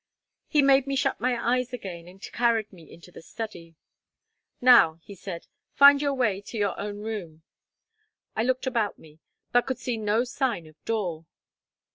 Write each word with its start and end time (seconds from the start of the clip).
He 0.47 0.63
made 0.63 0.87
me 0.87 0.95
shut 0.95 1.19
my 1.21 1.37
eyes 1.39 1.73
again, 1.73 2.07
and 2.07 2.19
carried 2.19 2.73
me 2.73 2.91
into 2.91 3.11
the 3.11 3.21
study. 3.21 3.75
"Now," 4.59 4.95
he 5.03 5.13
said, 5.13 5.45
"find 5.75 6.01
your 6.01 6.15
way 6.15 6.41
to 6.41 6.57
your 6.57 6.75
own 6.79 7.01
room." 7.01 7.43
I 8.35 8.41
looked 8.41 8.65
about 8.65 8.97
me, 8.97 9.19
but 9.51 9.67
could 9.67 9.77
see 9.77 9.97
no 9.97 10.23
sign 10.23 10.65
of 10.65 10.83
door. 10.85 11.27